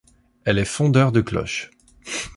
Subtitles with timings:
[0.45, 1.69] Elle est fondeur de cloches.